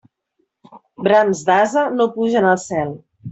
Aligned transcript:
Brams 1.07 1.43
d'ase 1.49 1.85
no 1.99 2.09
pugen 2.17 2.49
al 2.55 2.59
cel. 2.65 2.97